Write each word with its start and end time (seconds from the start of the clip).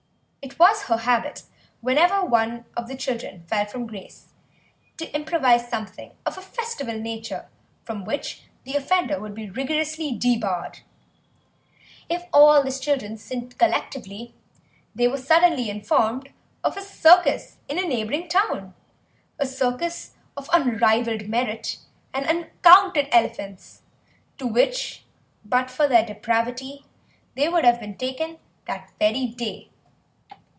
It 0.43 0.57
was 0.57 0.85
her 0.85 0.97
habit, 0.97 1.43
whenever 1.81 2.25
one 2.25 2.65
of 2.75 2.87
the 2.87 2.95
children 2.95 3.43
fell 3.45 3.67
from 3.67 3.85
grace, 3.85 4.29
to 4.97 5.05
improvise 5.15 5.69
something 5.69 6.13
of 6.25 6.35
a 6.35 6.41
festival 6.41 6.97
nature 6.99 7.47
from 7.83 8.05
which 8.05 8.41
the 8.63 8.73
offender 8.75 9.19
would 9.19 9.35
be 9.35 9.51
rigorously 9.51 10.17
debarred; 10.17 10.79
if 12.09 12.23
all 12.33 12.63
the 12.63 12.71
children 12.71 13.17
sinned 13.17 13.55
collectively 13.59 14.33
they 14.95 15.07
were 15.07 15.19
suddenly 15.19 15.69
informed 15.69 16.29
of 16.63 16.75
a 16.75 16.81
circus 16.81 17.57
in 17.67 17.77
a 17.77 17.87
neighbouring 17.87 18.27
town, 18.27 18.73
a 19.37 19.45
circus 19.45 20.15
of 20.35 20.49
unrivalled 20.51 21.27
merit 21.29 21.77
and 22.15 22.25
uncounted 22.25 23.07
elephants, 23.11 23.83
to 24.39 24.47
which, 24.47 25.05
but 25.45 25.69
for 25.69 25.87
their 25.87 26.03
depravity, 26.05 26.83
they 27.35 27.47
would 27.47 27.63
have 27.63 27.79
been 27.79 27.95
taken 27.95 28.39
that 28.65 28.89
very 28.99 29.27
day. 29.27 29.67